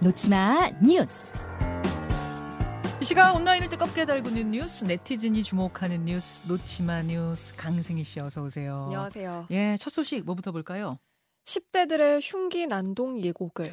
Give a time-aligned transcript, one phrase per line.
[0.00, 1.32] 놓치마 뉴스.
[3.00, 8.84] 이 시각 온라인을 뜨겁게 달구는 뉴스, 네티즌이 주목하는 뉴스, 놓치마 뉴스, 강승희 씨 어서 오세요.
[8.84, 9.48] 안녕하세요.
[9.50, 10.98] 예, 첫 소식 뭐부터 볼까요?
[11.44, 13.72] 10대들의 흉기 난동 예곡을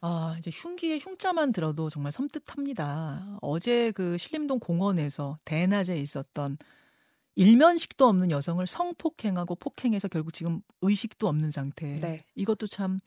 [0.00, 3.38] 아, 이제 흉기의 흉자만 들어도 정말 섬뜩합니다.
[3.42, 6.56] 어제 그 신림동 공원에서 대낮에 있었던
[7.34, 11.98] 일면식도 없는 여성을 성폭행하고 폭행해서 결국 지금 의식도 없는 상태.
[12.00, 12.24] 네.
[12.34, 12.98] 이것도 참,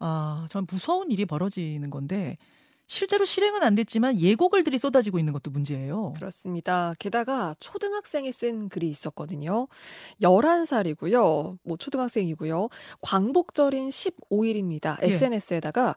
[0.00, 2.36] 아, 전 무서운 일이 벌어지는 건데,
[2.90, 6.14] 실제로 실행은 안 됐지만 예고글들이 쏟아지고 있는 것도 문제예요.
[6.16, 6.92] 그렇습니다.
[6.98, 9.68] 게다가 초등학생이 쓴 글이 있었거든요.
[10.20, 11.58] 11살이고요.
[11.62, 12.68] 뭐 초등학생이고요.
[13.00, 15.00] 광복절인 15일입니다.
[15.02, 15.06] 예.
[15.06, 15.94] SNS에다가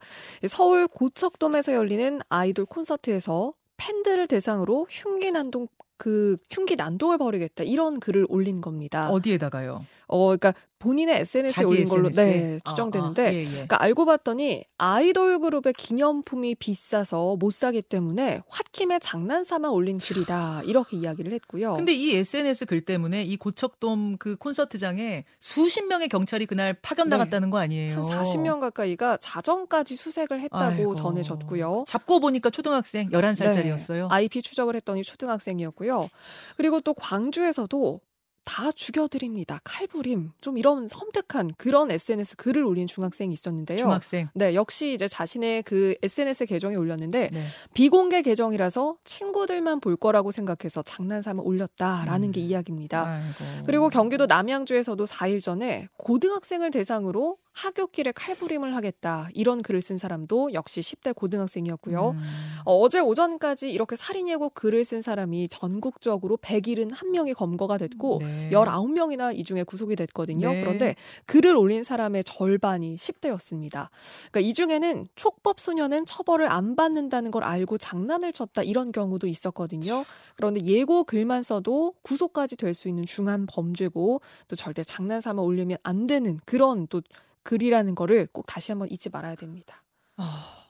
[0.48, 5.67] 서울 고척돔에서 열리는 아이돌 콘서트에서 팬들을 대상으로 흉기 난동
[5.98, 9.09] 그 흉기 난동을 벌이겠다 이런 글을 올린 겁니다.
[9.09, 9.85] 어디에다가요?
[10.07, 12.41] 어, 그러니까 본인의 SNS에 올린 걸로 SNS에?
[12.41, 13.46] 네, 추정되는데 아, 아, 예, 예.
[13.46, 20.98] 그러니까 알고 봤더니 아이돌 그룹의 기념품이 비싸서 못 사기 때문에 홧김에 장난삼아 올린 글이다 이렇게
[20.98, 21.76] 이야기를 했고요.
[21.76, 27.15] 근데 이 SNS 글 때문에 이 고척돔 그 콘서트장에 수십 명의 경찰이 그날 파견 네.
[27.15, 28.01] 나갔다는 거 아니에요?
[28.04, 30.95] 한 40명 가까이가 자정까지 수색을 했다고 아이고.
[30.95, 31.85] 전해졌고요.
[31.88, 34.10] 잡고 보니까 초등학생 11살짜리였어요.
[34.10, 36.10] 네, IP 추적을 했더니 초등학생이었고요.
[36.57, 38.01] 그리고 또 광주에서도
[38.46, 39.60] 다 죽여드립니다.
[39.63, 40.32] 칼부림.
[40.41, 43.77] 좀 이런 섬뜩한 그런 SNS 글을 올린 중학생이 있었는데요.
[43.77, 44.30] 중학생.
[44.34, 47.46] 네, 역시 이제 자신의 그 SNS 계정에 올렸는데 네.
[47.74, 52.32] 비공개 계정이라서 친구들만 볼 거라고 생각해서 장난삼아 올렸다라는 음.
[52.32, 53.05] 게 이야기입니다.
[53.05, 53.66] 아이고.
[53.66, 60.82] 그리고 경기도 남양주에서도 4일 전에 고등학생을 대상으로 하굣길에 칼부림을 하겠다 이런 글을 쓴 사람도 역시
[60.82, 62.10] 10대 고등학생이었고요.
[62.12, 62.21] 음.
[62.65, 68.50] 어, 제 오전까지 이렇게 살인 예고 글을 쓴 사람이 전국적으로 171명이 검거가 됐고 네.
[68.51, 70.50] 19명이나 이 중에 구속이 됐거든요.
[70.50, 70.62] 네.
[70.62, 70.95] 그런데
[71.25, 73.90] 글을 올린 사람의 절반이 10대였습니다.
[74.31, 80.03] 그러니까 이 중에는 촉법 소년은 처벌을 안 받는다는 걸 알고 장난을 쳤다 이런 경우도 있었거든요.
[80.35, 85.78] 그런데 예고 글만 써도 구속까지 될 수 있는 중한 범죄고 또 절대 장난 삼아 올리면
[85.83, 87.01] 안 되는 그런 또
[87.43, 89.83] 글이라는 거를 꼭 다시 한번 잊지 말아야 됩니다.
[90.17, 90.65] 아,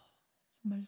[0.61, 0.85] 정말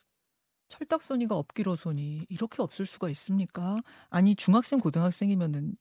[0.68, 3.82] 철딱서니가 없기로서니 이렇게 없을 수가 있습니까?
[4.10, 5.76] 아니 중학생 고등학생이면은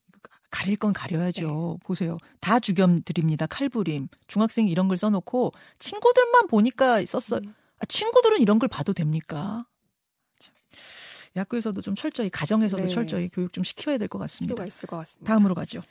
[0.50, 1.78] 가릴 건 가려야죠.
[1.80, 1.84] 네.
[1.86, 2.16] 보세요.
[2.40, 3.46] 다 죽여드립니다.
[3.46, 4.06] 칼부림.
[4.28, 7.40] 중학생이 이런 걸 써놓고 친구들만 보니까 썼어.
[7.44, 7.54] 음.
[7.78, 9.66] 아, 친구들은 이런 걸 봐도 됩니까?
[10.38, 10.54] 참.
[11.34, 12.88] 학교에서도 좀 철저히 가정에서도 네.
[12.88, 14.54] 철저히 교육 좀 시켜야 될 것 같습니다.
[14.54, 15.32] 필요가 있을 것 같습니다.
[15.32, 15.82] 다음으로 가죠.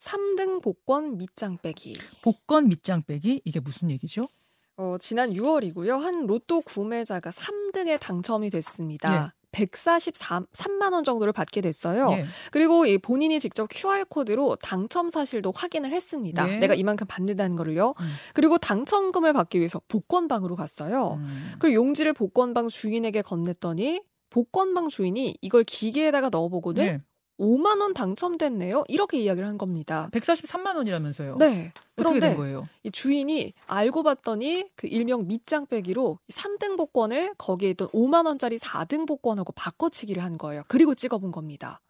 [0.00, 1.94] 3등 복권 밑장 빼기.
[2.22, 4.28] 복권 밑장 빼기 이게 무슨 얘기죠?
[4.76, 5.98] 어, 지난 6월이고요.
[5.98, 9.34] 한 로또 구매자가 3등에 당첨이 됐습니다.
[9.52, 12.10] 143만 원 정도를 받게 됐어요.
[12.12, 12.24] 예.
[12.50, 16.46] 그리고 이 본인이 직접 QR 코드로 당첨 사실도 확인을 했습니다.
[16.46, 16.58] 네.
[16.58, 17.94] 내가 이만큼 받는다는 거를요.
[17.98, 18.06] 음.
[18.32, 21.14] 그리고 당첨금을 받기 위해서 복권방으로 갔어요.
[21.20, 21.52] 음.
[21.58, 27.00] 그리고 용지를 복권방 주인에게 건넸더니 복권방 주인이 이걸 기계에다가 넣어보고는 네.
[27.40, 28.84] 5만 원 당첨됐네요.
[28.88, 30.10] 이렇게 이야기를 한 겁니다.
[30.12, 31.38] 143만 원이라면서요.
[31.38, 31.72] 네.
[31.96, 32.68] 어떻게 된 그런데 거예요?
[32.82, 39.06] 이 주인이 알고 봤더니 그 일명 밑장 빼기로 3등 복권을 거기에 있던 5만 원짜리 4등
[39.06, 40.62] 복권하고 바꿔치기를 한 거예요.
[40.68, 41.80] 그리고 찍어본 겁니다.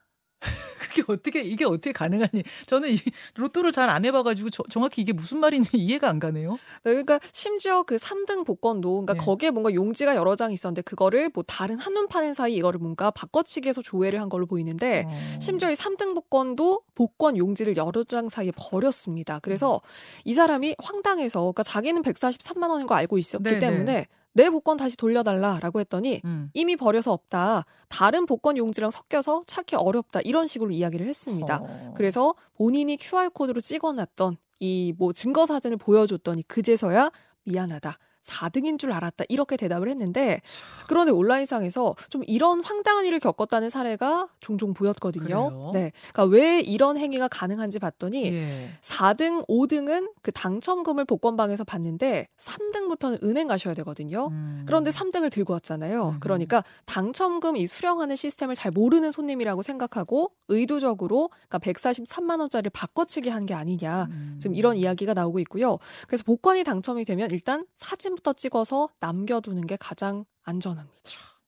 [0.91, 2.43] 그게 어떻게 이게 어떻게 가능하니?
[2.67, 2.99] 저는 이
[3.35, 6.53] 로또를 잘 안 해봐가지고 저- 정확히 이게 무슨 말인지 이해가 안 가네요.
[6.85, 9.19] 네, 그러니까 심지어 그 3등 복권도 그러니까 네.
[9.19, 13.83] 거기에 뭔가 용지가 여러 장 있었는데 그거를 뭐 다른 한눈 파는 사이 이거를 뭔가 바꿔치기해서
[13.83, 15.09] 조회를 한 걸로 보이는데 어.
[15.09, 15.41] 네.
[15.41, 19.37] 심지어 이 3등 복권도 복권 용지를 여러 장 사이에 버렸습니다.
[19.37, 19.41] 음.
[19.43, 19.81] 그래서
[20.25, 24.97] 이 사람이 황당해서 그러니까 자기는 143만 원인 거 알고 있었기 네, 때문에 내 복권 다시
[24.97, 26.51] 돌려달라라고 했더니 음.
[26.55, 27.65] 이미 버려서 없다.
[27.89, 30.21] 다른 복권 용지랑 섞여서 찾기 어렵다.
[30.23, 31.61] 이런 식으로 이야기를 했습니다.
[31.63, 31.95] 어.
[31.97, 37.11] 그래서 본인이 QR코드로 찍어놨던 이 뭐 증거 사진을 보여줬더니 그제서야
[37.45, 37.97] 미안하다.
[38.23, 39.25] 4등인 줄 알았다.
[39.29, 40.41] 이렇게 대답을 했는데
[40.87, 45.25] 그런데 온라인상에서 좀 이런 황당한 일을 겪었다는 사례가 종종 보였거든요.
[45.25, 45.71] 그래요?
[45.73, 45.93] 네.
[46.13, 48.69] 그러니까 왜 이런 행위가 가능한지 봤더니 예.
[48.83, 54.29] 4등, 5등은 그 당첨금을 복권방에서 받는데 3등부터는 은행 가셔야 되거든요.
[54.31, 54.63] 음.
[54.67, 56.11] 그런데 3등을 들고 왔잖아요.
[56.15, 56.21] 음.
[56.21, 63.41] 그러니까 당첨금 이 수령하는 시스템을 잘 모르는 손님이라고 생각하고 의도적으로 그러니까 143만 원짜리를 바꿔치기 한
[63.41, 64.07] 게 아니냐.
[64.11, 64.37] 음.
[64.39, 65.79] 지금 이런 이야기가 나오고 있고요.
[66.07, 70.97] 그래서 복권이 당첨이 되면 일단 사 진부터 찍어서 남겨두는 게 가장 안전합니다.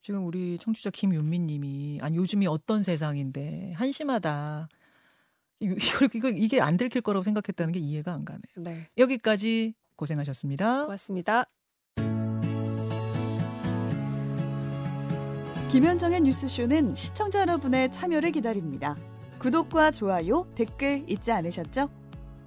[0.02, 4.68] 지금 우리 청취자 김윤미님이 아니 요즘이 어떤 세상인데 한심하다.
[5.60, 8.42] 이- 이걸 이걸 이게 안 들킬 거라고 생각했다는 게 이해가 안 가네요.
[8.56, 8.88] 네.
[8.98, 10.84] 여기까지 고생하셨습니다.
[10.84, 11.46] 고맙습니다.
[15.70, 18.96] 김현정의 뉴스쇼는 시청자 여러분의 참여를 기다립니다.
[19.38, 21.88] 구독과 좋아요, 댓글 잊지 않으셨죠?